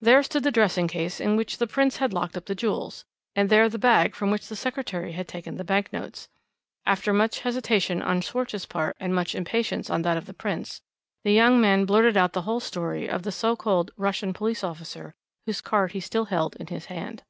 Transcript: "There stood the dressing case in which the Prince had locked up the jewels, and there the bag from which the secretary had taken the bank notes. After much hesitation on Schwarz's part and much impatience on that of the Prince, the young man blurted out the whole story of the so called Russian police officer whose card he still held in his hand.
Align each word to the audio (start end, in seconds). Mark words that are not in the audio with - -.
"There 0.00 0.20
stood 0.24 0.42
the 0.42 0.50
dressing 0.50 0.88
case 0.88 1.20
in 1.20 1.36
which 1.36 1.58
the 1.58 1.66
Prince 1.68 1.98
had 1.98 2.12
locked 2.12 2.36
up 2.36 2.46
the 2.46 2.56
jewels, 2.56 3.04
and 3.36 3.48
there 3.48 3.68
the 3.68 3.78
bag 3.78 4.16
from 4.16 4.32
which 4.32 4.48
the 4.48 4.56
secretary 4.56 5.12
had 5.12 5.28
taken 5.28 5.54
the 5.58 5.62
bank 5.62 5.92
notes. 5.92 6.28
After 6.84 7.12
much 7.12 7.38
hesitation 7.42 8.02
on 8.02 8.20
Schwarz's 8.20 8.66
part 8.66 8.96
and 8.98 9.14
much 9.14 9.32
impatience 9.36 9.88
on 9.88 10.02
that 10.02 10.16
of 10.16 10.26
the 10.26 10.34
Prince, 10.34 10.82
the 11.22 11.32
young 11.32 11.60
man 11.60 11.84
blurted 11.84 12.16
out 12.16 12.32
the 12.32 12.42
whole 12.42 12.58
story 12.58 13.08
of 13.08 13.22
the 13.22 13.30
so 13.30 13.54
called 13.54 13.92
Russian 13.96 14.32
police 14.32 14.64
officer 14.64 15.14
whose 15.46 15.60
card 15.60 15.92
he 15.92 16.00
still 16.00 16.24
held 16.24 16.56
in 16.56 16.66
his 16.66 16.86
hand. 16.86 17.22